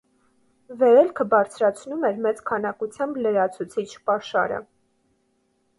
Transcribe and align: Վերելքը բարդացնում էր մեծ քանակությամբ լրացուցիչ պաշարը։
Վերելքը 0.79 1.25
բարդացնում 1.33 2.07
էր 2.09 2.17
մեծ 2.27 2.41
քանակությամբ 2.49 3.21
լրացուցիչ 3.27 3.87
պաշարը։ 4.11 4.63